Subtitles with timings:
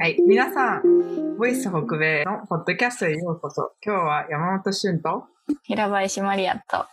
[0.00, 0.16] はい。
[0.26, 3.72] 皆さん、ボイス北米のポッドキャストへようこそ。
[3.84, 5.24] 今日は山本俊と
[5.64, 6.86] 平林マリアと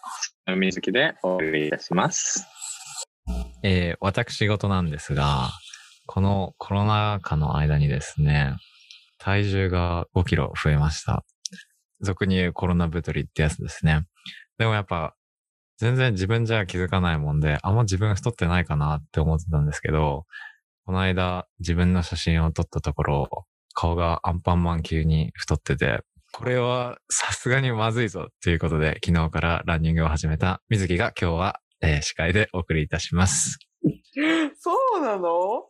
[0.54, 2.46] 水木でお送りいたします。
[3.64, 5.50] えー、私事なんですが、
[6.08, 8.58] このコロナ禍の間にですね、
[9.18, 11.24] 体重が5キロ増えました。
[12.02, 14.06] 俗に言うコロナ太りってやつですね。
[14.58, 15.16] でもやっぱ、
[15.78, 20.26] 全然自分じゃ気づかないもんで、あんま自分太ってないかなって思ってたんですけど、
[20.86, 26.02] この間自分の写真を撮ったところ、顔がアンパンマン級に太ってて、
[26.32, 33.58] これはさすがにまずいぞということで、昨日からランニングを始めた水木が今日は、えー、司会でお送りいたします。
[34.60, 35.64] そうなの？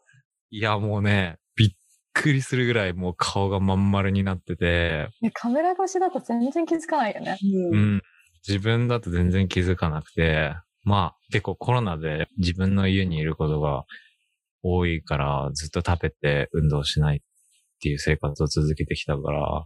[0.50, 1.70] いや、もうね、びっ
[2.14, 5.08] くりするぐらいもう顔がまん丸になってて。
[5.34, 7.38] カメラ越しだと全然気づかないよね。
[7.42, 8.02] うん。
[8.46, 10.54] 自分だと全然気づかなくて、
[10.84, 13.86] まあ結構コロナで自分の家にいることが
[14.68, 17.20] 多いからずっと食べて運動しないっ
[17.82, 19.66] ていう生活を続けてきたから、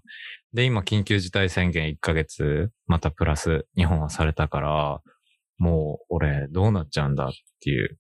[0.54, 5.02] で、今緊急事態宣言1ヶ月、またプラス日本はされたから、
[5.58, 7.98] もう俺どうなっちゃうんだっていう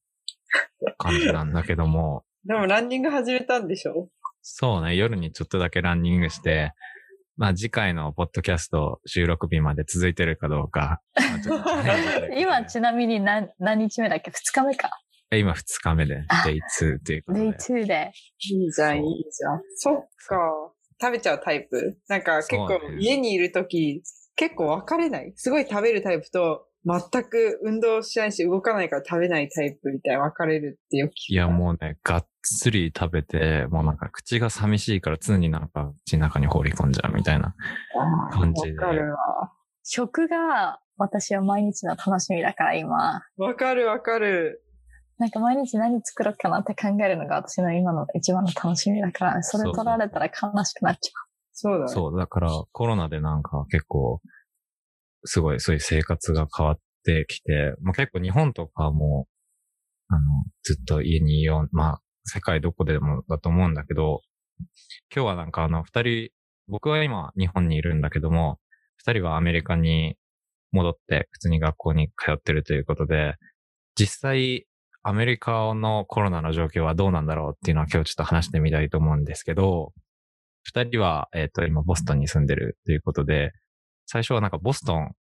[0.97, 2.23] 感じなんだけども。
[2.45, 4.09] でもランニング始めたんでしょ？
[4.41, 6.73] そうね、夜にちょっとだけランニングして、
[7.37, 11.01] まあ次回のポッドキャスト収録日まで続いてるかどうか。
[12.37, 14.89] 今ちなみに何何日目だっけ ?2 日目か。
[15.37, 17.45] 今2日目で、デイ2っていうことで。
[17.45, 18.11] デイ2で。
[18.51, 19.61] いいじゃん、いいじゃん。
[19.75, 20.37] そっか。
[21.01, 21.97] 食べちゃうタイプ？
[22.09, 24.01] なんか結構家にいるとき、
[24.35, 25.31] 結構分かれない？
[25.35, 37.53] すごい食べるタイプと、全く運動しないし動かないから食べないタイプみたいな分かれるってよくいやもうね、がっつり食べて、もうなんか口が寂しいから常になんか口の中に放り込んじゃうみたいな
[38.31, 38.77] 感じで。
[38.79, 39.17] わかるわ。
[39.83, 43.21] 食が私は毎日の楽しみだから今。
[43.37, 44.63] わかるわかる。
[45.19, 51.29] なんか毎日何作ろうかなって考えるのが私の今の一番の楽しみだから、それ取られたら悲しくなっちゃう。
[51.51, 51.91] そうだね。
[51.91, 54.21] そう、だからコロナでなんか結構、
[55.25, 59.27] すごいそういう生活が変わってきて、まあ、結構日本とかも、
[60.07, 60.21] あの、
[60.63, 64.21] ずっと家にいよう、まあ、世界どこでもだと思うんだけど、
[65.13, 66.29] 今日はなんかあの、二人、
[66.69, 68.57] 僕は今日本にいるんだけども、
[68.95, 70.15] 二人はアメリカに
[70.71, 73.35] 戻って普通に学校に通ってるということで、
[73.95, 74.65] 実際
[75.09, 79.91] アメリカのコロナの状況はどうなんだろうっていうのは今日ちょっと話してみたいと思うんですけど、
[80.61, 83.51] 二人は、えっ、ー、と、今ボストンに住んでるということで、
[84.05, 85.13] 最初はなんかボストン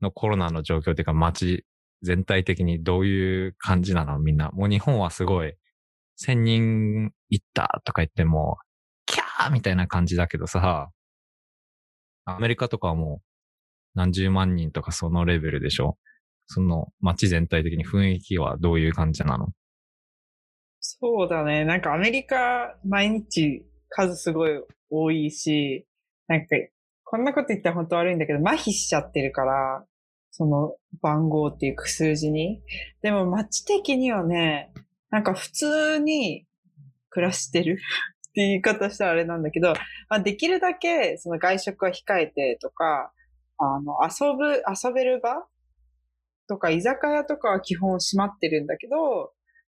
[0.00, 1.64] のコロナの状況っていうか街
[2.02, 4.50] 全体的にどういう感じなのみんな。
[4.50, 5.54] もう日本はすごい、
[6.16, 8.56] 千人行ったとか言っても、
[9.06, 10.90] キャーみたいな感じだけどさ、
[12.24, 13.24] アメリカとかはもう
[13.94, 15.98] 何十万人とかそのレベルでしょ
[16.52, 19.50] その街全体的に雰囲気はどういう感じなの？
[20.80, 21.64] そうだね。
[21.64, 24.60] なんかアメリカ毎日数すごい
[24.90, 25.86] 多いし、
[26.26, 26.48] なんか
[27.04, 29.84] こんなこと言ったら本当悪いんだけど、麻痺しちゃってるから、
[30.32, 32.60] その番号っていう数字に。
[33.00, 34.72] でも街的にはね、
[35.10, 36.46] なんか普通に
[37.10, 37.78] 暮らしてる
[38.30, 39.72] って言い方したらあれなんだけど、
[40.08, 43.12] まあ、できるだけその外食は控えてとか、
[43.58, 45.46] あの、遊ぶ、遊べる場
[46.50, 49.32] とか居酒屋とかは基本閉まってるんだけど、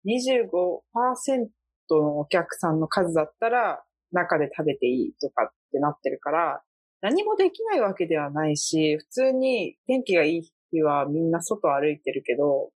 [0.06, 1.50] 25%
[1.90, 3.84] のお客さんの数だったら
[4.14, 6.62] 中で食べていいとかってなってるから、
[7.02, 12.72] 何もできないわけではないし、普通に天気がいい日はみんな外歩いてるけど、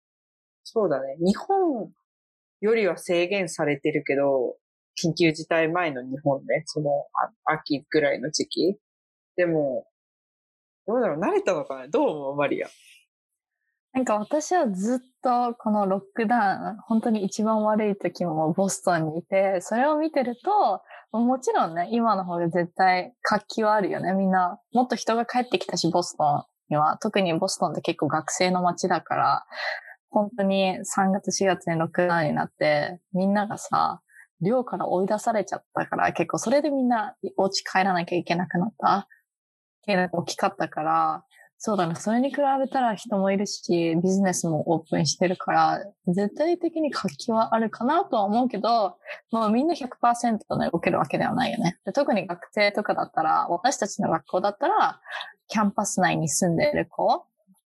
[0.66, 1.16] そうだね。
[1.20, 1.90] 日本
[2.60, 4.58] よりは制限されてるけど、
[5.02, 6.90] 緊急事態前の日本ね、その
[7.46, 8.78] 秋ぐらいの時期。
[9.38, 9.88] でも、
[10.86, 11.20] どうだろう？
[11.20, 11.88] 慣れたのかな？
[11.88, 12.36] どう思う？
[12.36, 12.68] マリア。
[13.96, 20.82] なんか私はずっとこのロックダウン、本当に一番悪い時もボストンにいて、それを見てると、
[21.18, 24.12] もちろんね、今の方が絶対活気はあるよね。
[24.12, 26.98] みんな、もっと人が帰ってきたし、ボストンには。
[27.02, 29.46] 特にボストンって結構学生の街だから、
[30.10, 34.02] 本当に3月4月にロックダウンになって、みんながさ、
[34.42, 38.98] 寮から追い出されちゃったから、結構それでみんなお家帰らなきゃいけなくなった。
[38.98, 39.08] っ
[39.86, 41.24] ていうのが大きかったから、
[41.66, 41.96] そうだね。
[41.96, 48.98] それに比べたら人もいるし、ビジネスもオープンしてるから、絶対的に活気はあるかなとは思うけど、
[49.32, 51.80] もうみんな100%ね、動けるわけではないよね。
[51.96, 55.02] 特に学生とかだったら、私たちの学校だったら、
[55.48, 57.08] キャンパス内に住んでる子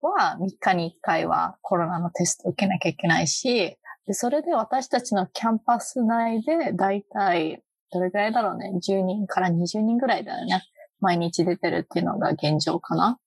[0.00, 7.62] は3日に1回はコロナのテスト受けなきゃいけないし、でそれで私たちのキャンパス内でだいたい
[7.92, 8.72] どれぐらいだろうね。
[8.82, 10.62] 10人から20人ぐらいだよね。
[11.02, 13.18] 毎日出てるっていうのが現状かな。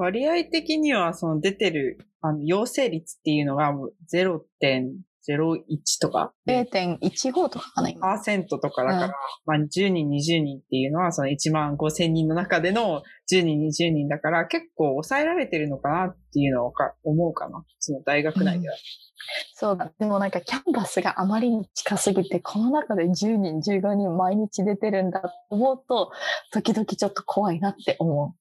[0.00, 3.72] 割合的には、その出てる、あの、陽性率っていうのが
[4.12, 4.40] 0.0
[5.28, 8.00] 0.01とかで、0.15とかかな、今。
[8.00, 9.12] パーセントとかだから、うん
[9.44, 17.64] まあ10人、20人っていうのはその1万5千人の中での10人、20人だから結構抑えられてるのかなっていうのはか思うかな。
[17.78, 18.76] その大学内では。
[19.54, 19.92] そうだ。
[19.98, 26.10] でもなんかキャンパスがあまりに近すぎて、この中で10人、15人毎日出てるんだと思うと、
[26.52, 28.34] 時々ちょっと怖いなって思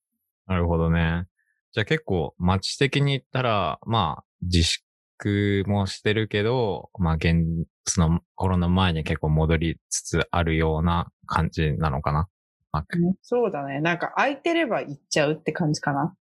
[0.48, 1.26] なるほどね。
[1.72, 7.46] じゃあ結構街的に言ったら、まあ自粛もしてるけど、まあ現、
[7.86, 12.28] そのコロナ前に結構戻りつつあるような感じなのかな。
[12.72, 12.86] まあ
[13.22, 13.82] そうだね。
[13.82, 16.16] なんか空いてれば行っちゃうって感じかな。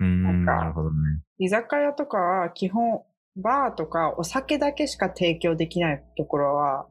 [0.00, 0.96] うーん、なるほどね。
[1.38, 3.02] 居酒屋とかは基本、
[3.36, 6.86] バーとかお酒だけしか提供できないところは、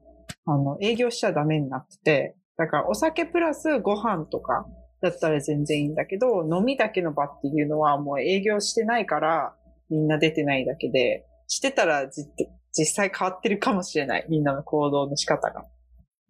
[0.45, 4.65] あの、営業しちゃダメになってて、だからお酒プラスご飯とか
[5.01, 9.55] だったら全然いいんだけど、飲みだけの場っていうのはもう営業してないから、
[9.89, 12.25] みんな出てないだけで、してたらじ
[12.73, 14.25] 実際変わってるかもしれない。
[14.29, 15.65] みんなの行動の仕方が。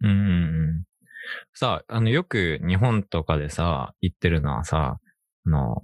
[0.02, 0.22] うんうんう
[0.80, 0.84] ん。
[1.54, 4.98] さあ、あの、よく日本とかでさ、言ってるのはさ、
[5.46, 5.76] あの、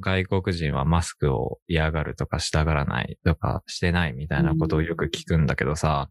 [0.00, 6.08] 外国人はマスクを嫌がるとかしたがらないとかしてないみたいなことをよく聞くんだけどさ、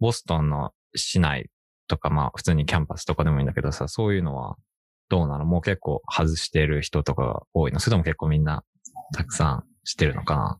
[0.00, 1.50] ボストンの市内
[1.88, 4.56] とかまあ普通にキャンパスとかでもいいんだけどさ、そういうのは
[5.12, 5.44] どうなの？
[5.44, 7.80] もう結構外してる人とかが多いの？
[7.80, 8.64] それとも結構みんな
[9.14, 10.58] たくさんしてるのかな？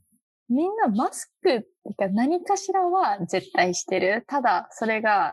[0.51, 4.25] みんなマスクってか何かしらは絶対してる。
[4.29, 5.33] ただ、それが、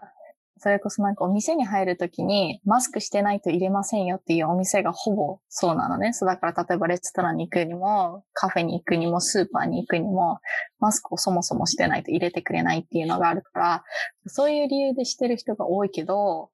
[0.58, 6.14] それこそなんかお店に入るときにマスクしてないと入れませんよっていうお店がほぼそうなのね。
[6.14, 10.40] そうだから例えばレストランに行くにも、カフェに行くにも、スーパーに行くにも、
[10.80, 13.84] マスクをそもそもしてないと入れてくれないっていうのがあるから、
[14.28, 16.52] そういう理由でしてる人が多いけど、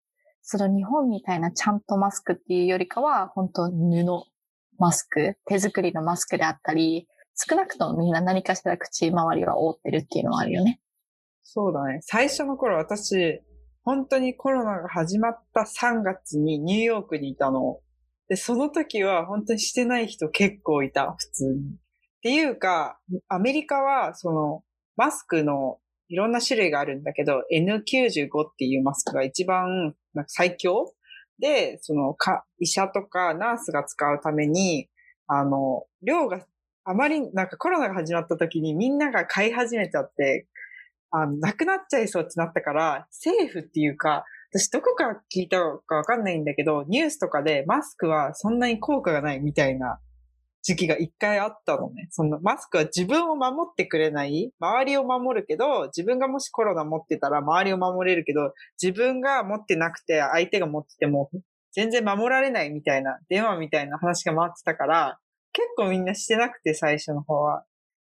[0.47, 4.05] その日本みたいなちゃんとマスクっていうよりかは、本当布
[4.77, 10.79] マスク、手作りのマスクであったり、少なくともみんな何かしら口周りは覆ってるっていうのはあるよね。
[11.41, 11.99] そうだね。
[12.01, 13.41] 最初の頃私、
[13.83, 17.79] 本当にコロナが始まった3月にニューヨークにいたの。
[18.29, 21.59] で、その時は本当にしてない人結構いた、普通に。
[21.59, 21.75] っ
[22.21, 24.63] ていうか、アメリカは、その、
[24.95, 29.95] マスクのいろんな種類があるんだけど、N95 っていうマスクが一番
[30.27, 30.93] 最強？
[31.39, 34.87] で、そのか、医者とかナースが使うために、
[35.27, 36.45] あの、量が
[36.85, 40.47] あまり、なんかコロナが始まった時にみんなが買い始めちゃって、
[41.11, 49.99] あの、なくなっちゃいそうってなったから、政府っていうか、私どこから聞いたかわかんないんだけど、ニュースとかでマスクはそんなに効果がないみたいな
[50.65, 52.07] 時期が一回あったのね。
[52.09, 58.51] そのマスクは自分を守ってくれない周りを守るけど、自分がもしコロナ持ってたら周りを守れるけど、
[58.81, 61.29] 自分が持ってなくて相手が持ってても
[61.71, 65.19] 全然守られないみたいな、電話みたいな話が回ってたから、
[65.53, 67.63] 結構みんなしてなくて最初の方は。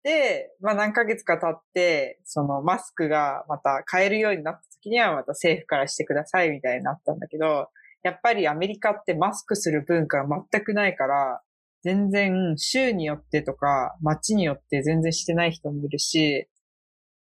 [0.03, 7.69] で、まあ何ヶ月か経って、そのマスクがまた買えるようになった時にはまた政府からしてくださいみたいになったんだけど、
[8.03, 11.42] やっぱりアメリカってマスクする文化が全くないから、
[11.86, 16.48] 全然州によってとか街によって全然してない人もいるし、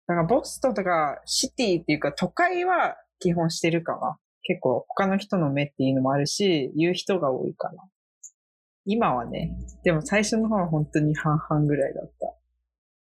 [0.07, 4.18] だかボストとかシティっていうか都会は基本してるかな。
[4.44, 7.83] 結構他の人の目っていうのもあるし、言う人が多いかな。
[8.86, 9.56] 今はね、
[9.86, 12.36] でも最初の方は本当に半々ぐらいだった。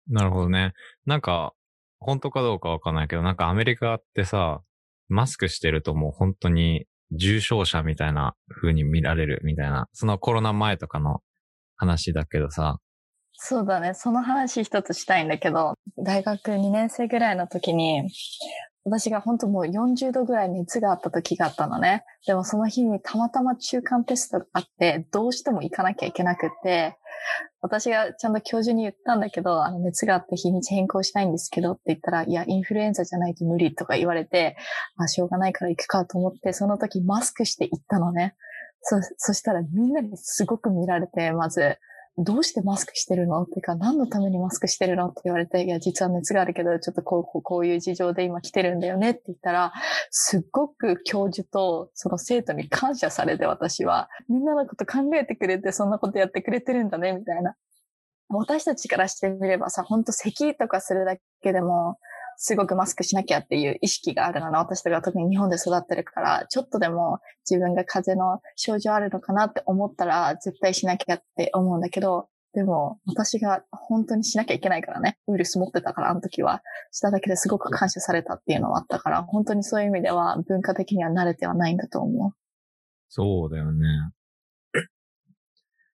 [0.10, 0.74] なるほどね。
[1.06, 1.54] なんか、
[2.00, 4.62] 本当かどうかわかんないけど、なんかアメリカってさ、
[5.08, 11.22] マスクしてるともう本当に重症者みたいな風に見られるみたいな、そのコロナ前とかの
[11.82, 12.78] 話だけどさ、
[13.34, 13.96] そうだね。
[13.96, 18.08] その話一つしたいんだけど、大学2年生ぐらいの時に、
[18.84, 22.04] 私が本当もう40度ぐらい熱があった時があったのね。
[22.28, 26.98] でもその日にたまたま中間テストがあって、どうしても行かなきゃいけなくって、
[27.62, 34.56] 私がちゃんと教授に言ったんだけど、あの熱があって日にち変更したいんですけどって言ったら、いや、インフルエンザじゃないと無理とか言われて、
[34.98, 38.36] あ、しょうがないから行くかと思って、その時マスクして行ったのね。
[38.82, 41.78] そ、そしたらみんなにすごく見られて、まず、
[42.18, 49.72] どうしてマスクしてるのっていうか、何のためにマスクしてるのって言われて、いや、実は熱があるけど、ちょっとこう、こういう事情で今来てるんだよねって言ったら、
[50.10, 54.10] すっごく教授とその生徒に感謝されて、私は。
[54.28, 57.56] みんなのこと考えてくれて、そんなことやってくれてるんだね、みたいな。
[58.28, 61.98] 私たちからしてみればさ、ほんと咳とかするだけでも、
[62.44, 64.58] すごくマスクしなきゃっていう意識があるのね。
[64.58, 75.20] 私とか特に日本で育ってるから、ちょっとでも自分が風邪の症状あるのかなって思ったら、絶対しなきゃって思うんだけど、でも私が本当にしなきゃいけないからね。
[75.28, 76.64] ウイルス持ってたから、あの時は。
[76.92, 82.32] しただけですごく感謝されたっていうのはあったから、本当にそういう意味では文化的には慣れてはないんだと思う。
[83.08, 83.86] そうだよね。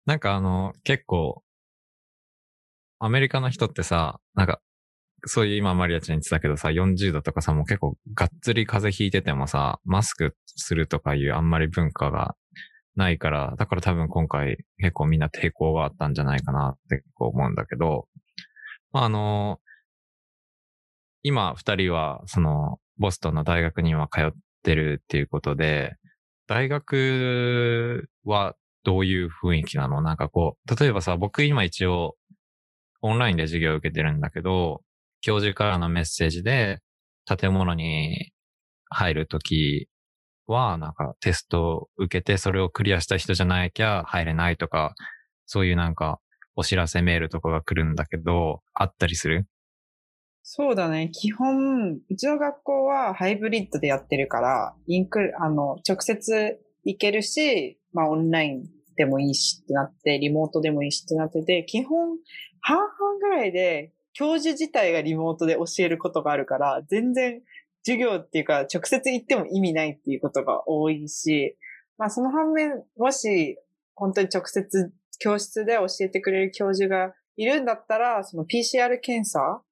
[0.04, 1.42] なんかあの、結構、
[2.98, 4.60] アメリカの人ってさ、なんか、
[5.26, 12.37] そういう今マリアちゃん言ってたけどさ、40度とかさ、もう結構がっつり風邪ひいててもさ、マスクするとかいうあんまり文化が
[12.97, 18.07] ないから、だから多分今回結構みんな抵抗があったんじゃないかなって思うんだけど、
[18.93, 19.61] まあ、あの、
[21.23, 24.31] 今二人はそのボストンの大学には通っ
[24.62, 25.97] てるっていうことで、
[26.47, 28.54] 大学は
[28.85, 30.02] どういう雰囲気なの？
[30.02, 32.16] なんかこう、例えばさ、僕今一応
[33.00, 34.83] オンラインで授業を受けてるんだけど、
[35.25, 36.81] 教授からのメッセージで
[37.25, 38.33] 建物に
[38.90, 39.88] 入るとき
[40.47, 44.95] は、なんかテストを受けてそれをクリアした人じゃなきゃ入れないとか、
[45.47, 46.21] そういうなんか
[46.57, 49.47] お知らせメールとかが来るんだけど、あったりする？
[50.43, 51.09] そうだね。
[51.11, 58.66] 基本、うちの学校はハイブリッドでやってるから、インク、あの、直接行けるし、まあオンライン
[58.99, 62.19] でもいいしってなって、リモートでもいいしってなってて、基本、
[62.61, 62.88] 半々
[63.21, 67.42] ぐらいで、教授自体がリモートで教えることがあるから、全然
[67.85, 71.56] 授業っていうか、直接行っても意味ないっていうことが多いし、
[71.99, 73.59] まあその反面、もし、
[73.94, 79.62] 本当に直接教室で教えてくれる教授がいるんだったら、その PCR 検査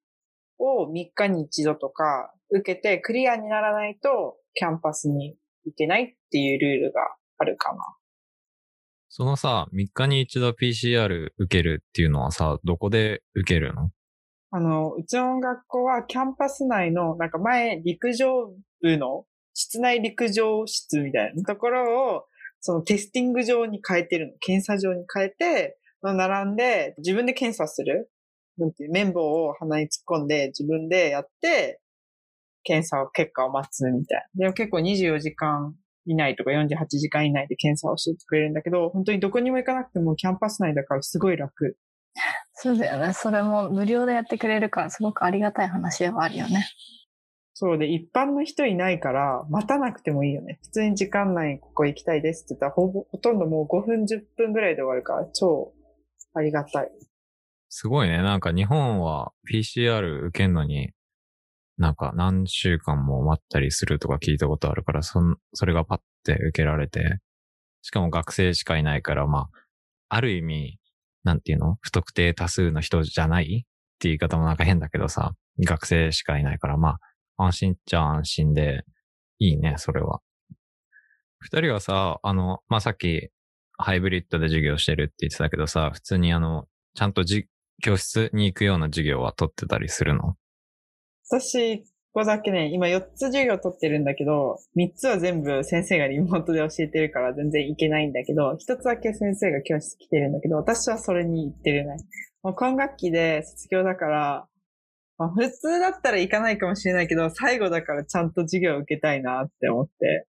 [0.58, 7.00] を3日に一度とか受けてクリアにならないとキャンパスに行けないっていうルールが
[7.38, 7.78] あるかな。
[9.08, 13.90] そのさ、3日に一度 PCR 受けるっていうのはさ、どこで受けるの？
[14.54, 22.24] あの、うちの学校はキャンパス内の、なんか前陸上部の室内陸上室みたいなところを、
[22.60, 24.32] その testing 場に変えてるの。
[24.40, 28.10] 検査場に変えて、並んで自分で検査する。
[28.58, 31.80] なんていう、綿棒を鼻に突っ込んで自分でやって、
[32.62, 34.40] 検査を結果を待つみたいな。
[34.40, 41.78] でも結構24時間以内とか48時間以内で検査をしてくれるんだけど、本当にどこにも行かなくてもキャンパス内だからすごい楽。
[42.54, 43.12] そうだよね。
[43.12, 46.68] それも無料でやってくれるから、すごくありがたい話ではあるよね。
[47.54, 50.58] そうで、一般の人いないから、待たなくてもいいよね。
[50.62, 55.72] 普通に時間内にここ行きたいですって言ったら、ほぼ、ほとんどもう5分、10分ぐらいで終わるから、超
[56.34, 56.90] ありがたい。
[57.68, 58.18] すごいね。
[58.18, 60.92] なんか日本は PCR 受けんのに、
[61.78, 67.18] なんか何週間も待ったりするとか聞いたことあるから、そん、それがパッて受けられて、
[67.82, 69.48] しかも学生しかいないから、まあ、
[70.08, 70.78] ある意味、
[71.24, 71.76] なんていうの？
[71.80, 75.32] 不特定多数の人じゃないって言い方もなんか変だけどさ、
[75.64, 76.98] 学生しかいないから、ま
[77.36, 78.84] あ、安心っちゃ安心で、
[79.38, 80.20] いいね、それは。
[81.38, 83.30] 二人はさ、あの、まあ、さっき、
[83.76, 87.48] ハイブリッドで授業してるって言ってたけどさ、普通にあの、ちゃんとじ、
[87.82, 90.36] 教室に行くような授業は取ってたりするの？
[91.28, 91.82] 私、
[92.14, 101.96] ここだけね、今4つ授業取ってるんだけど、3つは全部先生がリモートで教えてるから全然行けないんだけど、1つだけ先生が教室来てるんだけど、私はそれに行ってるね。
[102.42, 104.46] もう今学期で卒業だから、
[105.16, 110.26] まあ、普通だったら行かないかもしれないけど、最後だからちゃんと授業を受けたいなって思って、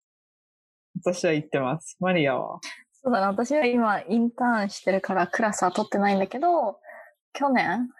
[1.04, 1.98] 私は行ってます。
[2.00, 2.58] マリアは？
[3.02, 3.26] そうだね。
[3.26, 6.78] 私は今、インターンしてるからクラスは取ってないんだけど、
[7.34, 7.90] 去年、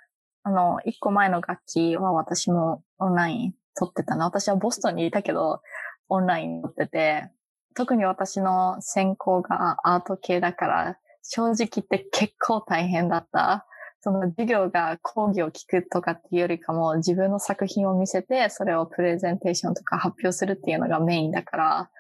[0.45, 4.25] あの、一個前の楽器は私もオンライン取ってたな。
[4.25, 5.61] 私はボストンにいたけど、
[6.09, 7.31] オンライン取ってて、
[7.75, 13.67] 特に私の専攻がアート系だから、正直言って結構大変だった。
[14.01, 21.91] その授業が講義を聞くとかっていうよりかも、自分の作品を見せて、それをプレゼンテーションとか発表するっていうのがメインだから、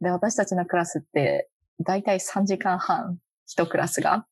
[0.00, 1.48] で、私たちのクラスって、
[1.80, 4.26] だいたい3時間半、一クラスが。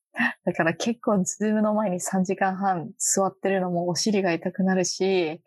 [0.44, 5.40] だから結構 Zoom の前に3時間半座ってるのもお尻が痛くなるし、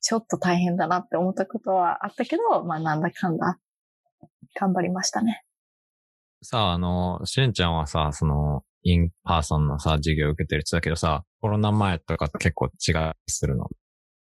[0.00, 3.58] ちょっと大変だなって思ったことはあったけど、まあなんだかんだ
[4.54, 5.42] 頑張りましたね。
[6.42, 13.66] さあ、あの、しゅんちゃんはさ、その、 in-person のさ、授業を受けてるって言ってたけどさ、コロナ前とかと結構違いするの？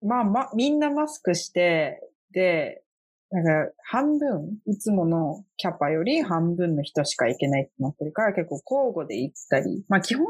[0.02, 2.02] まあ、ま、みんなマスクして、
[2.32, 2.82] で、
[3.32, 9.86] なんか、半分、いつものキャパより半分の人しか行けないってなってるから、結構交互で行ったり。
[9.88, 10.28] まあ、基本、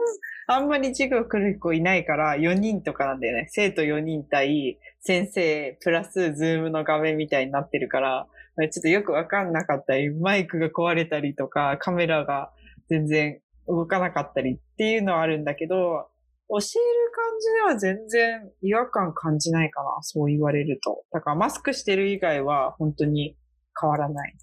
[0.47, 3.47] あんまり授業来る子いないから、4人とかなんだよね。
[3.49, 8.27] 生徒4人対先生、プラス Zoom の画面みたいになってるから、
[8.57, 12.51] ちょっとよくわかんなかったり、マイクが壊れたりとか、カメラが
[12.87, 16.10] 全然動かなかったりっていうのはあるんだけど、
[16.51, 19.89] 教える感じでは全然違和感感じないかな。
[20.01, 21.03] そう言われると。
[21.11, 23.37] だからマスクしてる以外は本当に
[23.79, 24.35] 変わらない。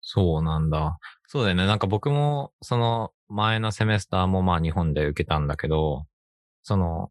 [0.00, 0.98] そうなんだ。
[1.26, 1.66] そうだよね。
[1.66, 6.06] なんか僕も、その、前のセメスターもまあ日本で受けたんだけど、
[6.62, 7.10] その、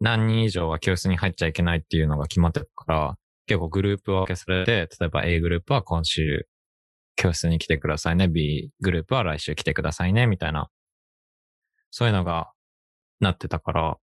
[0.00, 6.46] 何人以上は教室に入っちゃいけないっていうのが決まってたから、結構グループ分けされて、例えば A グループは今週
[7.16, 8.28] 教室に来てくださいね。
[8.28, 10.26] B グループは来週来てくださいね。
[10.26, 10.68] みたいな。
[11.90, 12.52] そういうのが
[13.20, 13.96] なってたから、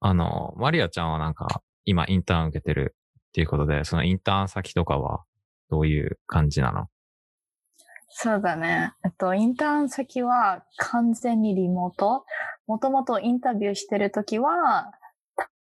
[0.00, 2.94] あの、マリアちゃんはなんか、今インターン受けてる
[3.28, 5.24] っていうことで、そのインターン先とかは
[5.70, 6.86] どういう感じなの？
[8.10, 8.92] そうだね。
[9.04, 12.24] えっと、インターン先は完全にリモート。
[12.66, 14.92] もともとインタビューしてるときは、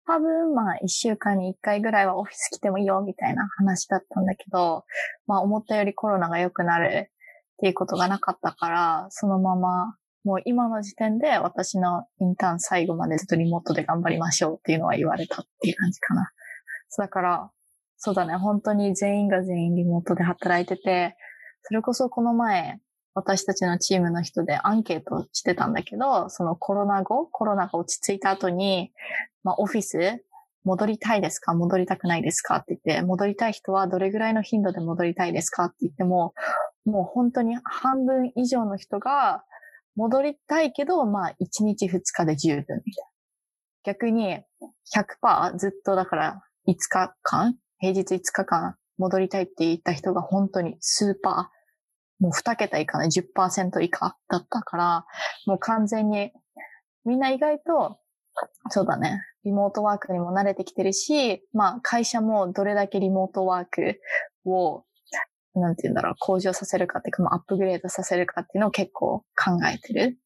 [0.07, 4.85] 多分まあ一週間に一回ぐらいはオフィス来てもいいよみたいな話だったんだけど、
[5.27, 7.11] まあ思ったよりコロナが良くなる
[7.55, 16.31] っていうことがなかったから、そのままもう今の時点で私のインターン最後までずっとリモートで頑張りましょうっていうのは言われたっていう感じかな。
[16.89, 17.51] そうだから、
[17.97, 21.17] そうだね、本当に全員が全員リモートで働いてて、
[21.63, 22.79] それこそこの前、
[23.15, 28.93] 私たちのチームの人でアンケートしてたんだけど、そのコロナ後、コロナが落ち着いた後に、
[29.43, 30.25] まあオフィス
[30.65, 31.55] 戻りたいですか？
[31.55, 36.35] 戻りたくないですかって言って、戻りたい人はどれぐらいの頻度で戻りたいですかって言っても、
[36.85, 39.45] もう本当に半分以上の人が
[39.97, 43.15] 戻りたいけど、まあ1日2日で十分みたいな。
[43.85, 44.39] 逆に
[44.95, 55.05] 100%ずっとだから5日間、平日5日間戻りたいって言った人が本当にスーパー、もう2桁以下ね、10%以下だったから、
[55.47, 56.33] もう完全に、
[57.05, 57.99] みんな意外と、
[58.71, 64.01] そうだね、リモートワークにも慣れてきてるし、まあ会社もどれだけリモートワーク
[64.47, 64.85] を、
[65.55, 69.25] なんて言うんだろう、向上させるかっていうか、アップグレードさせるかっていうのを結構考
[69.73, 70.19] えてる。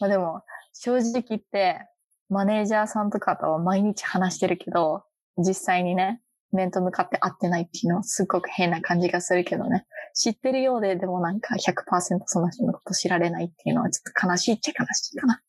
[0.00, 0.42] まあでも、
[0.72, 1.86] 正直言って、
[2.28, 5.04] マネージャーさんとかとは毎日話してるけど、
[5.36, 9.86] 実際にね、面と向かって会ってないっていうのはすっごく変な感じがするけどね。
[10.14, 15.40] 知ってるようで、でもなんか100%その人のこと知られないっていうのはちょっと悲しいっちゃ悲しいかな。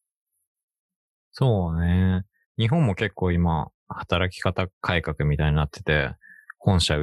[1.31, 2.23] そうね。
[2.57, 6.15] 日本も結構今、働き方改革みたいになってて、
[6.59, 6.97] 本社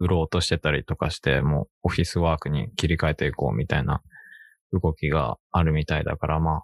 [0.00, 4.02] 売ろうとしてたりとかして、もうオフィスワークに切り替えていこうみたいな
[4.72, 6.62] 動きがあるみたいだから、まあ、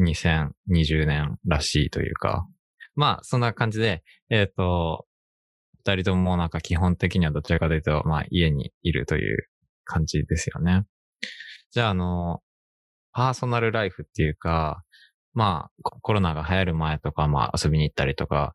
[0.00, 2.46] 2020年らしいというか、
[2.96, 5.06] まあ、そんな感じで、えっ、ー、と、
[5.86, 9.46] 二人ともなんか基本的にはどちらかというと、まあ家にいるという
[9.84, 10.84] 感じですよね。
[11.70, 12.40] じゃあ、あの、
[13.12, 14.82] パーソナルライフっていうか、
[15.34, 18.54] まあコロナが流行る前とか、まあ遊びに行ったりとか、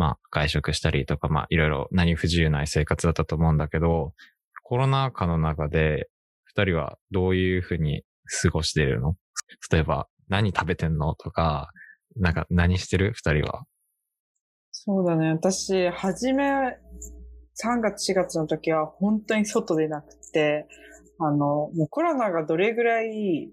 [0.00, 4.14] まあ外食したりとか、まあいろいろ何不自由ない生活だったと思うんだけど、
[4.62, 6.08] コロナ禍の中で
[6.44, 8.02] 二人はどういうふうに
[8.42, 9.16] 過ごしているの？
[9.70, 11.14] 例えば何食べてんの？
[11.16, 11.70] とか、
[12.16, 13.12] なんか何してる？
[13.14, 13.64] 二人は。
[14.70, 15.32] そうだね。
[15.32, 20.66] 私、はじめ、3月4月の時は本当に外でなくて、
[21.18, 23.50] あの、もうコロナがどれぐらい、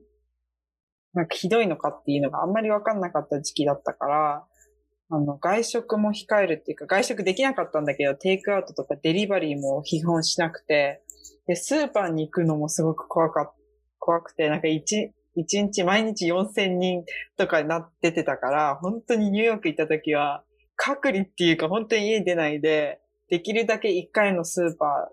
[1.13, 4.45] なんかひどいのかっていうのがあんまりわかんなかった時期だったから、
[5.09, 11.01] あの、外食も控えるっていうか、外食できなかったんだけど、テイクアウトとかデリバリーも基本しなくて、
[11.47, 13.53] で、スーパーに行くのもすごく怖か、
[13.99, 17.05] 怖くて、なんか一、一日毎日4000人
[17.37, 20.43] とかになっててたから、本当にニューヨーク行った時は、
[20.75, 25.09] 隔離っていうか本当に家出ないで、できるだけ一回のスーパ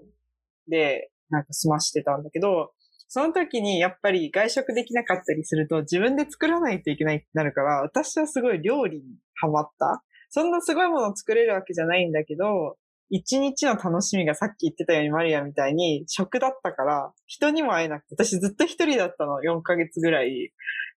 [0.68, 2.72] ーでなんか済ましてたんだけど、
[3.14, 9.04] その時にやっぱり外食できなかったりすると自分で作らないといけないってなるから、私はすごい料理に
[9.36, 10.02] ハマった。
[10.30, 12.76] そんなすごいものを作れるわけじゃないんだけど、
[13.10, 20.50] 一日の楽しみがさっき言ってたようにマリアみたいに食だったから、人にも会えなくて、私ずっと一人だったの、4ヶ月ぐらい。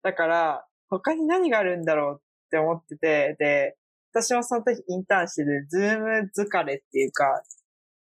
[0.03, 3.77] だから、他に何があるんだろうって思ってて、で、
[4.15, 7.43] 私もその時インターンしてる、 Zoom 疲れっていうか、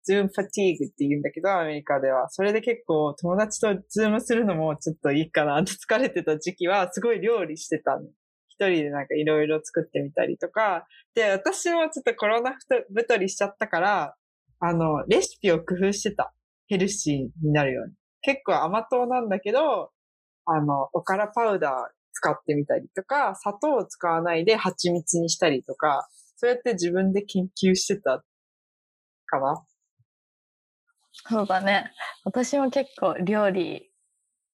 [0.09, 2.29] Zoom fatigue って言うんだけど、アメリカでは。
[2.29, 8.07] それで結構友達と Zoom するのもちょっといいかなって 疲れてた時期は、すごい料理してたの。
[8.47, 10.87] 一人でなんかいろいろ作ってみたりとか。
[11.13, 12.55] で、私もちょっとコロナ
[12.95, 14.15] 太りしちゃったから、
[14.59, 16.33] あの、レシピを工夫してた。
[16.67, 17.93] ヘルシーになるように。
[18.21, 19.91] 結構甘党なんだけど、
[20.45, 21.71] あの、おからパウダー
[22.13, 28.23] 使ってみたりとか、砂糖を使わないで蜂蜜にしたりとか、そうやって自分で研究してた
[29.27, 29.63] かな。
[31.27, 31.91] そうだね。
[32.23, 33.89] 私も結構料理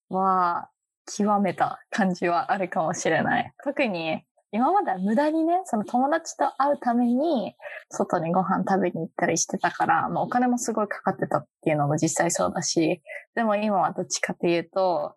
[0.10, 0.70] は
[1.06, 3.54] 極めた感じはあるかもしれない。
[3.64, 4.24] 特に
[4.56, 7.56] 今までは無駄にね、その友達と会うために
[7.90, 13.02] 外にご飯食べに行ったりしてたから、もう、お金もすごいかかってたっていうのも実際そうだし、
[13.36, 15.16] でも今はどっちかっていうと、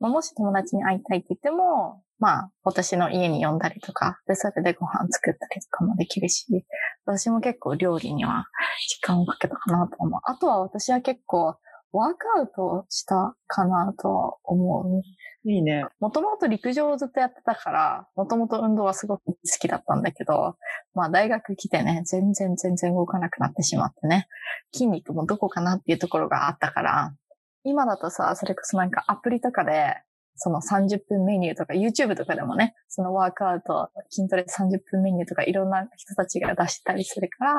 [0.00, 6.46] もし友達に会いたいって言っても、まあ、私の家に呼んだりとか、で、それでご飯作ったりとかもできるし、
[7.04, 8.46] 私も結構料理には
[8.88, 10.20] 時間をかけたかなと思う。
[10.24, 11.56] あとは私は結構、
[11.90, 15.02] ワークアウトしたかなとは思う。
[15.48, 15.86] いいね。
[16.00, 20.56] もともと陸上をずっとやってたから、もともと運動はすごく好きだったんだけど、
[20.94, 24.28] まあ大学来てね、全然全然動かなくなってしまってね、
[24.72, 27.14] 筋肉もどこかなっていうところがあったから、
[27.68, 29.96] 今だとさ、それこそなんかアプリとかで、
[30.36, 37.54] その30分メニューとか、YouTube とかでもね、そのワークアウト、筋トレ30分メニューとか、いろんな人たちが出したりするから、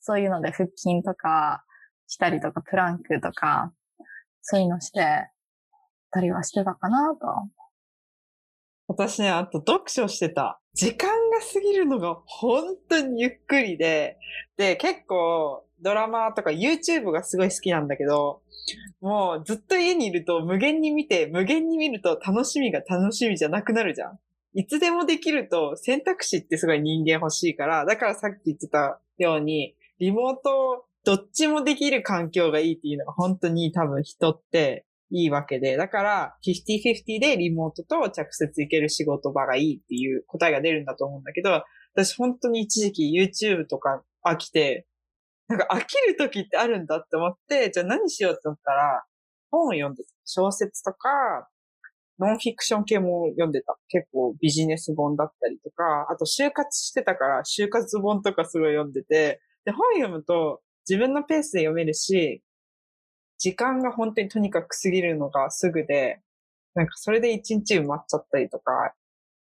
[0.00, 1.64] そういうので腹筋とか
[2.08, 3.72] したりとか、プランクとか、
[4.42, 5.28] そういうのして
[6.10, 7.26] たりはしてたかなと。
[8.88, 10.60] 私ね、あと読書してた。
[10.74, 14.18] 時間が過ぎるのが本当にゆっくりで、
[14.56, 18.42] で、結構ドラマとか YouTube がすごい好きなんだけど、
[19.00, 24.18] もうずっと家にいると無限に見て、無限に見ると楽しみが楽しみじゃなくなるじゃん。
[24.54, 41.62] いつでもできると選択肢ってすごい人間欲しいから、だからさっき言ってたように、リモートどっちもできる環境がいいっていうのが本当に多分人っていいわけで、だから、50-50でリモートと直接行ける仕事場がいいっていう答えが出るんだと思うんだけど、
[41.94, 44.86] 私本当に一時期 YouTube とか飽きて、
[45.48, 49.04] なんか飽きる時ってあるんだって思って、じゃあ何しようって思ったら、
[49.50, 50.10] 本を読んでた。
[50.24, 51.48] 小説とか、
[52.18, 53.76] ノンフィクション系も読んでた。
[53.88, 62.42] 結構ビジネス本だったりとか、あと就活してたから、就活本とかすごい読んでて、で、本読むと自分のペースで読めるし、
[63.38, 66.20] 時間が本当にとにかく過ぎるのがすぐで、
[66.74, 68.94] なんかそれで一日埋まっちゃったりとか、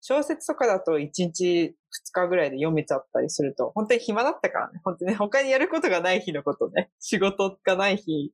[0.04, 4.80] 小説とかだと一日二日ぐらいで読めちゃったりすると、本当に暇だったからね。
[4.84, 6.90] 本当にね、他にやることがない日のことね。
[6.98, 8.32] 仕事がない日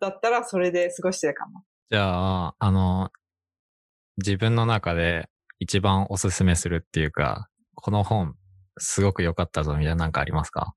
[0.00, 1.62] だったらそれで過ごしてるかな。
[1.90, 3.10] じゃあ、あの、
[4.16, 5.28] 自分の中で
[5.58, 8.34] 一番おすすめするっていうか、この本
[8.78, 10.74] すごく良かったぞみたいななんかありますか？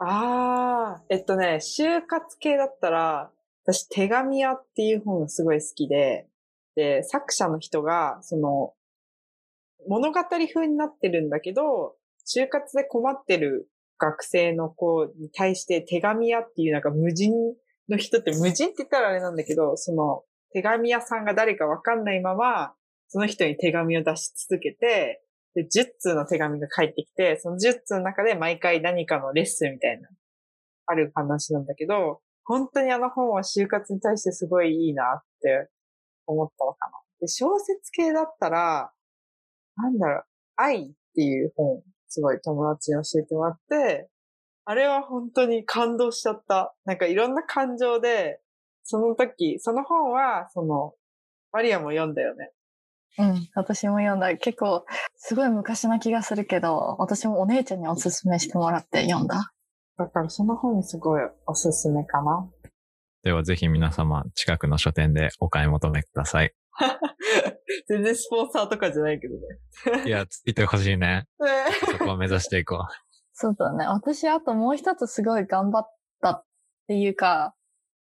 [0.00, 3.32] ああ、えっとね、就活系だったら、
[3.64, 6.28] 私、手紙屋っていう本がすごい好きで、
[6.76, 8.74] で、作者の人が、その、
[9.86, 11.94] 物語風になってるんだけど、
[12.26, 17.32] 就活で困ってる学生の子に対して手紙屋っていうなんか無人
[17.88, 22.72] の人って無人って言ったらあれなんだけど、その手紙屋さんが誰かわかんないまま、
[23.08, 25.22] その人に手紙を出し続けて、
[25.54, 30.08] で、10通の手紙が返ってきて、その10通の中で毎回何かのレッスンみたいな、
[30.86, 35.68] ある話なんだけど、本当にあの本は就活に対してすごいいいなって
[36.26, 36.92] 思ったのかな。
[37.20, 38.92] で、小説系だったら、
[39.78, 40.24] なんだろう、
[40.56, 44.08] 愛っていう本、すごい友達に教えてもらって、
[44.64, 46.74] あれは本当に感動しちゃった。
[46.84, 48.40] なんかいろんな感情で、
[48.84, 50.92] その時、その本は、その、
[51.52, 52.50] マリアも読んだよね。
[53.18, 54.36] うん、私も読んだ。
[54.36, 54.84] 結構、
[55.16, 59.52] すごい昔な気がするけど、私もお姉ちゃんにおすすめしてもらって読んだ。
[59.96, 62.48] だからその本すごいおすすめかな。
[63.24, 66.54] ではぜひ皆様、近くの書店でお買い求めください。
[67.88, 70.06] 全然スポンサーとかじゃないけどね。
[70.06, 71.26] いや、ついてほしいね。
[71.90, 72.78] そこを目指していこう。
[73.32, 73.86] そうだね。
[73.86, 76.44] 私、あともう一つすごい頑張ったっ
[76.88, 77.54] ていうか、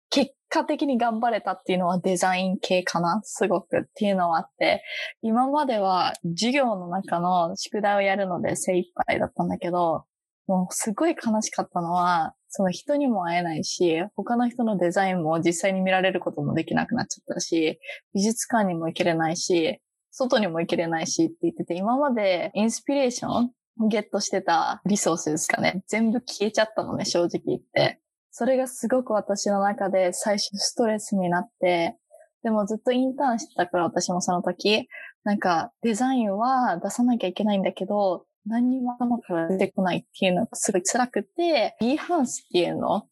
[0.09, 4.83] 結果的に頑張れたっていうのはデザイン系かなすごくっていうのはあって、
[5.21, 10.03] 今までは授業の中の宿題をやるので精一杯だったんだけど、
[10.47, 17.79] もうすごい悲しかったのは、その人にも会えないし、他の人のデザインも実際に見られることもできなくなっちゃったし、
[18.13, 19.79] 美術館にも行けれないし、
[20.11, 25.81] 外にも行けれないしって言ってて、今までインスピレーションゲットしてたリソースですかね。
[25.87, 28.01] 全部消えちゃったのね、正直言って。
[28.31, 31.95] それがすごく私の中で最初ストレスになって、
[32.43, 34.89] でもずっとインターンしてたから私もその時、
[35.23, 43.07] なんかデザインは出さなきゃいけないんだけど、何にも頭から出てこないっていうのがすごい辛くて、ビーハンスっていうの、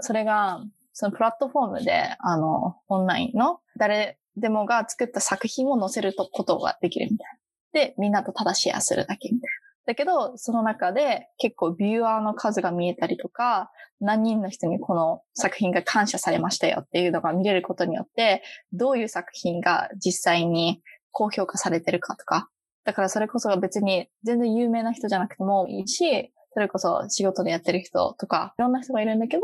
[0.00, 7.26] それが、そのプラットフォームで、あの、オンラインの誰でもが作った作品を載せることができるみたい
[7.74, 7.80] な。
[7.80, 9.66] で、みんなとただシェアするだけみたいな。
[9.86, 20.82] だけど、その中で結構ビューアーの数が見えたりとか、何人の人にこの作品が感謝されましたよっていうのが見れることによって、どういう作品が実際に
[21.12, 22.48] 高評価されてるかとか。
[22.86, 29.42] だからそれこそが別に全然有名な人じゃなくてもいいし、それこそ仕事でやってる人とか、いろんな人がいるんだけど、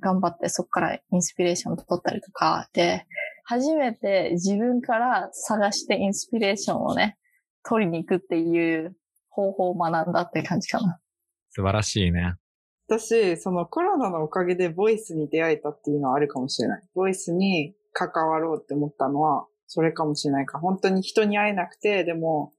[0.00, 3.06] 頑張ってそこからインスピレーションを取ったりとかで、
[3.44, 7.18] 初めて自分から探してインスピレーションをね、
[7.68, 8.96] 取りに行くっていう
[9.28, 10.98] 方法を学んだって感じかな。
[11.50, 12.36] 素晴らしいね。
[12.88, 16.82] 私、そのコロナのおかげでボイスに出会えたっていうのはあるかもしれない。
[16.94, 20.58] ボイスに関わろうって思ったのは、それかもしれないか。
[20.58, 22.52] 本当に人に会えなくて、でも、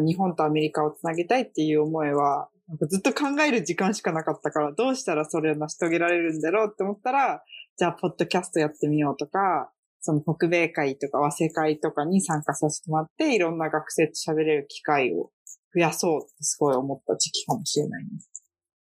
[0.00, 7.42] 日本とアメリカをつなげたいっていう思いは、なんかずっと考える時間しかなかったから、どうしたらそれを成し遂げられるんだろうって思ったら、
[7.76, 15.30] じゃあ、ポッドキャストやってみようとか、その北米会とか和製会とかに参加させてもらって、いろんな学生と喋れる機会を
[15.74, 18.30] 増やそうってすごい思った時期かもしれないです。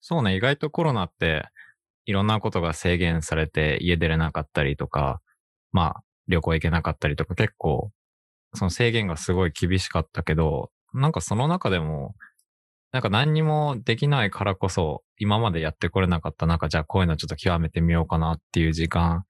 [0.02, 1.48] そうね、意外とコロナって
[2.06, 5.22] いろんなことが制限されて家出れなかったりとか、
[5.72, 7.92] まあ旅行行けなかったりとか結構、
[8.54, 12.16] その制限がすごい厳しかったけど、なんかその中でも、
[12.92, 19.26] なんか何にもできないからこそ、今までやってこれなかった中、じゃあこういうのちょっと極めてみようかなっていう時間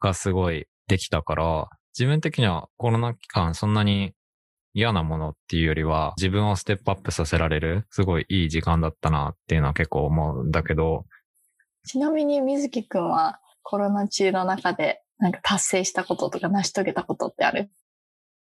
[0.00, 4.12] がすごいできたから、自分的にはコロナ期間そんなに
[4.74, 11.04] 嫌なものっていうよりは、自分をステップアップさせられる、すごいいい時間だったなっていうのは結構思うんだけど、
[11.86, 17.70] ちなみに水木くんはコロナ中の中でなんか達成したこととか成し遂げたことってある？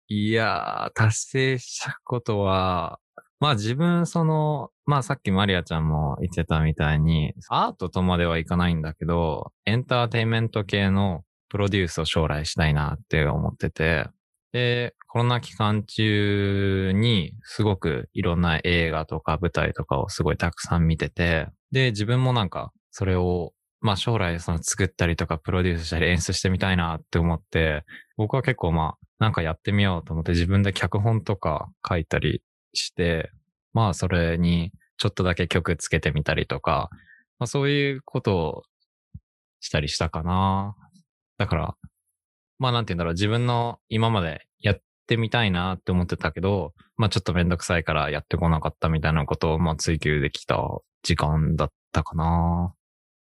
[0.09, 2.99] いやー、達成したことは、
[3.39, 14.07] まあ自分その、まあさっきマリアちゃんも言ってたみたいに、アートとまではいかないんだけど、エンターテインメント系のプロデュースを将来したいなって思ってて、
[14.53, 27.83] で、コロナ期間中にすごくいろんな映画とか舞台とかをすごいたくさん見てて、で、自分もなんかそれを、まあ将来その作ったりとかプロデュースしたり演出してみたいなって思って、
[28.15, 33.31] 僕は結構まあなんかやってみようと思って自分で脚本とか書いたりして、
[33.73, 36.89] まあそれにちょっとだけ曲つけてみたりとか、
[37.39, 38.63] まあそういうことを
[39.59, 40.75] したりしたかな。
[41.37, 41.75] だから、
[42.59, 50.59] まあなんて言うんだろう、自分の今までやってみたいなって思ってたけど、まあちょっとめんどくさいからやってこなかったみたいなことをまあ追求できた
[51.03, 52.73] 時間だったかな。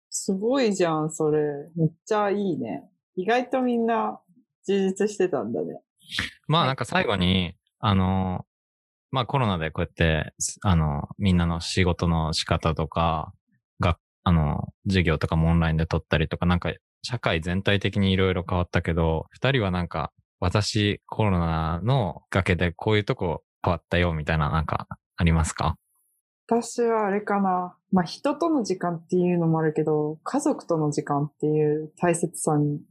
[0.10, 1.40] すごいじゃん、それ。
[1.76, 2.84] めっちゃいいね。
[3.16, 4.20] 意外とみんな
[4.68, 5.82] 充実してたんだね。
[6.48, 8.46] まあなんか最後に、あの、
[9.12, 13.34] まあコロナでこうやって、あの、みんなの仕事の仕方とか、
[13.80, 20.12] が、あの、授業とかもオンラインで取ったりとか、なんか社会全体的にいろいろ変わったけど、二人はなんか、
[20.44, 25.76] 私コロナの崖でこういうとこ変わったよみたいななんかありますか？
[26.48, 27.78] 私はあれかな。
[27.92, 32.82] まあ人との時間っていうのもあるけど、家族との時間っていう大切さに、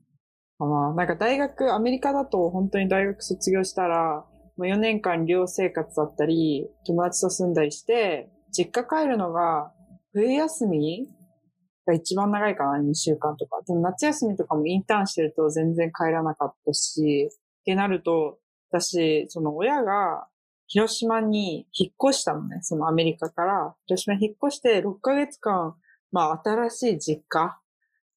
[0.60, 0.94] かな。
[0.94, 9.72] なんか大学、アメリカだと本当に大学卒業したら、もう4年間寮生活だったり、友達と住んだりして、実家帰るのが、
[10.12, 11.08] 冬休み
[11.86, 13.62] が一番長いかな、2週間とか。
[13.66, 18.38] でも夏休みとかもインターンしてると全然帰らなかったし、ってなると、
[18.70, 20.28] 私、その親が
[20.66, 22.58] 広島に引っ越したのね。
[22.62, 25.74] そのアメリカから広島に引っ越して6ヶ月間、
[26.12, 27.58] まあ新しい実家、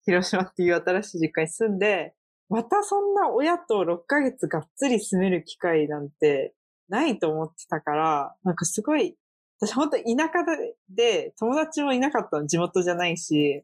[0.06, 2.14] 広島っていう新しい実家に住んで、
[2.54, 6.54] またそんな親と6ヶ月がっつり住める機会なんて
[6.88, 9.18] ないと思ってたから、なんかすごい、
[9.60, 10.46] 私本当田舎
[10.88, 12.40] で友達もいなかった。
[12.40, 13.64] の、地元じゃないし、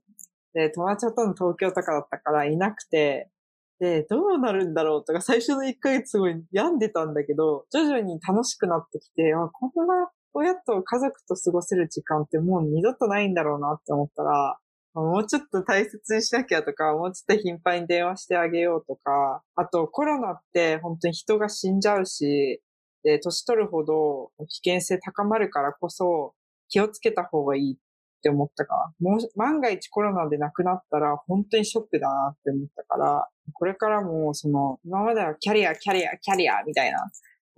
[0.56, 3.30] で、友達ほとんど東京とかだったからいなくて、
[3.80, 14.58] で、どうなるんだろうとか、最初の1ヶ月すごい病んでたんだけど、徐々に楽しくなってきて、あ、こんな親と家族と過ごせる時間ってもう二度とないんだろうなって思ったら、
[14.94, 22.62] もうちょっと大切にしなきゃとか、もうちょっと頻繁に電話してあげようとか、あとコロナって本当に人が死んじゃうし、
[23.04, 26.34] で、年取るほど危険性高まるからこそ
[26.68, 37.00] 気をつけた方がいいって思ったから、もう万が一コロナで亡くなったら本当にショックだなって思ったから、これからもその、今まではキャリア、キャリア、キャリアみたいな、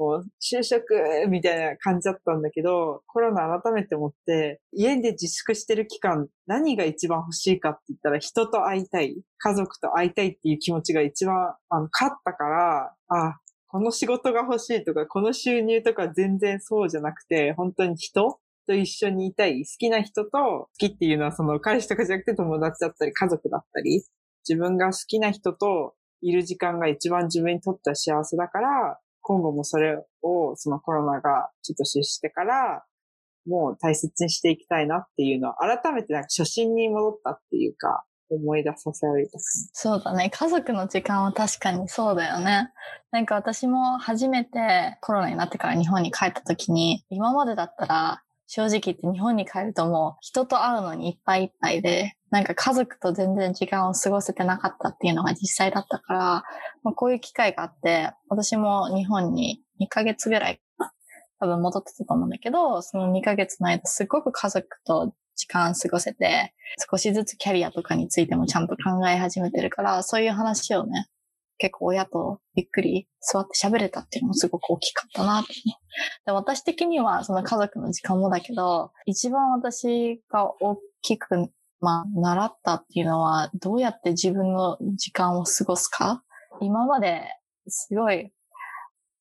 [0.02, 0.84] こう、就職
[1.30, 13.38] みたいな感じだったんだけど、コロナ改めて思って、家で自粛してる期間、何が一番欲しいかって言ったら、人と会いたい、家族と会いたいっていう気持ちが一番、あの、勝ったから、あ、
[13.68, 18.40] この仕事が欲しいとか、この収入とか全然そうじゃなくて、本当に人？
[18.68, 24.04] と一緒にいたい、好きな人と、好きっていうのはその彼氏とかじゃなくて友達だったり、家族だったり、
[24.48, 32.84] 自分が好きな人といる時間が一番自分にとっては幸せだから、今後もそれを、そのコロナがちょっと失してから、
[33.48, 39.40] もう大切にしていきたいなっていうのは、改めてなんか初心に戻ったっていうか、思い出させられた。
[39.40, 40.30] そうだね。
[40.30, 42.72] 家族の時間は確かにそうだよね。
[43.12, 56.20] なんか私も初めてコロナになってから日本に帰った時に、今までだったら正直言って日本に帰るともう人と会うのにいっぱいいっぱいで、なんか家族と全然時間を過ごせてなかったっていうのが実際だったから、
[56.84, 60.62] まあ、こういう機会があって、私も日本に2ヶ月ぐらい
[61.40, 66.54] 多分戻ってたと思うんだけど、その2ヶ月の間すごく家族と時間過ごせて、
[66.92, 71.08] 少しずつキャリアとかについてもちゃんと考え始めてるから、そういう話をね、
[71.58, 75.78] 結構親とゆっくり座って喋れたっていうのもすごく大きかったなってね。
[76.26, 86.24] で私的にはその家族の時間もだけど、一番私が大きく、まあ、習ったっていうのは、どうやって自分の時間を過ごすか？
[86.62, 87.24] 今まで
[87.68, 88.32] すごい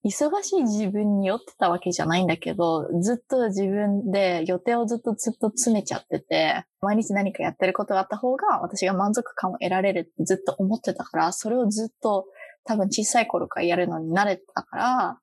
[0.05, 12.27] 忙しい自分に酔ってたわけじゃないんだけど、ずっと自分で予定をずっとずっと詰めちゃってて、毎日何かやってることがあった方が私が満足感を得られるってずっと思ってたから、それをずっと
[12.65, 15.19] 多分小さい頃からやるのに慣れてたから、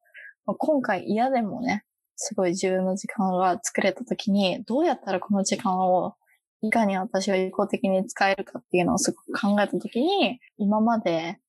[0.46, 1.84] 今回嫌でもね、
[2.16, 6.14] すごい自分の時間が作れた時に、どうやったらこの時間を
[6.62, 11.40] いかに私が有効的に使えるかっていうのをすごく考えた時に、今まで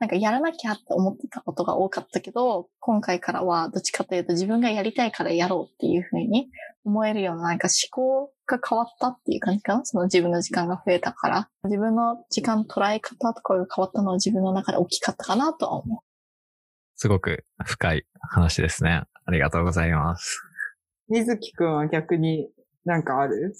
[0.00, 6.48] なんかやらなきゃって思ってたことが多かったけど、今回からはどっちかというと自分がやりたいからやろうっていうふうに
[6.84, 11.48] 思えるようななんか思考が変わったっていう感じかなその自分の時間が増えたから。
[11.64, 15.98] 自分の時間捉え方とかが変わったのは自分の中で大きかったかなとは思う。
[16.96, 19.02] すごく深い話ですね。
[19.26, 20.42] ありがとうございます。
[21.08, 22.48] 水木くんは逆に
[22.86, 23.54] なんかある？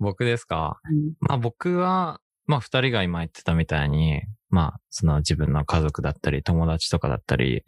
[0.00, 0.80] 僕ですか？
[0.90, 1.14] うん。
[1.20, 7.64] まあ僕は、まあ二人が今言ってたみたいに、まあその自分の家族だったり友達とかだったり、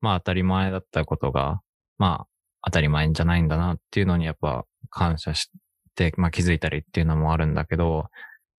[0.00, 1.60] まあ当たり前だったことが、
[1.98, 2.26] まあ
[2.64, 5.50] 当たり前じゃないんだなっていうのにやっぱ感謝し
[5.94, 8.06] て、まあ気づいたりっていうのもあるんだけど、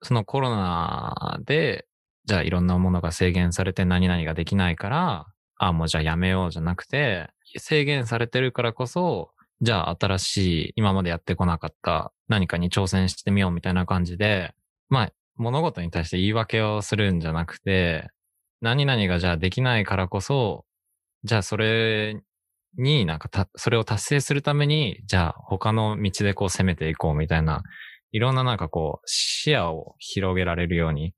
[0.01, 1.85] そのコロナで、
[2.25, 5.25] じゃあいろんなものが制限されて何々ができないから、
[5.59, 10.37] ああもうじゃあやめようじゃなくて、制限されてるからこそ、じゃあ新し
[10.69, 14.53] い今までやってこなかった何かに挑戦してみようみたいな感じで、
[14.89, 18.10] まあ物事に対して言い訳をするんじゃなくて、
[18.62, 20.65] 何々がじゃあできないからこそ、
[21.23, 22.21] じゃあそれ
[22.78, 27.63] になんかた、それを達成するために、じゃあ他の道でこう攻めていこうみたいな、
[28.12, 31.13] いろんななんかこう視野を広げられるように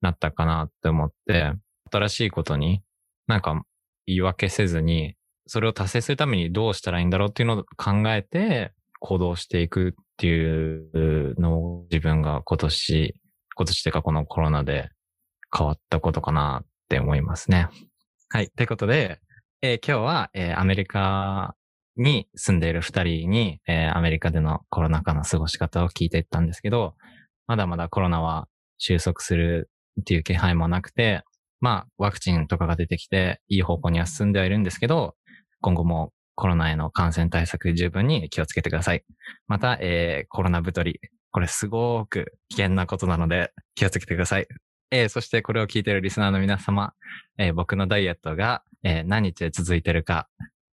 [0.00, 1.52] なったかなって思って、
[1.90, 2.82] 新しいことに
[3.26, 3.64] なんか
[4.06, 5.14] 言い訳せずに、
[5.46, 13.14] それを達成するためにどうしたらいいんだろうっていうのを考えて行動していくっていうのを自分が今年、
[13.54, 14.90] 今年っていうかこのコロナで
[15.56, 17.68] 変わったことかなって思いますね。
[18.30, 18.50] はい。
[18.56, 19.20] ということで、
[19.62, 21.54] えー今日は、えーアメリカ
[21.96, 26.94] に住んでいる二人に、えーアメリカでのコロナ禍の過ごし方を聞いていったんですけど、
[27.46, 31.22] まだまだコロナは収束するっていう気配もなくて、
[31.60, 35.14] まあ、ワクチンとかが出てきて、いい方向には進んではいるんですけど、
[35.60, 39.04] 今後もコロナへの感染対策十分に気をつけてください。
[39.46, 41.00] また、えーコロナ太り。
[41.34, 44.46] これすごく危険なことなので気をつけてください。
[44.92, 46.92] えーそしてこれを聞いているリスナーの皆様、
[47.38, 50.28] えー僕のダイエットが、えー何日続いてるか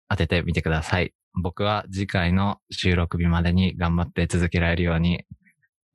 [0.08, 1.14] 当ててみてください。
[1.42, 5.26] 僕は次回の収録日までに頑張って続けられるように、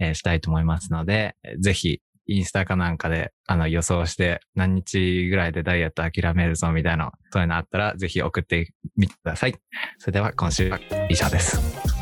[0.01, 9.55] えしたいと思いますので、ぜひインスタかなんかで、あの、予想して、何日ぐらいでダイエット諦めるぞ、みたいな、そういうのあったら、ぜひ送ってみてください。
[9.99, 11.96] それでは、今週は以上です。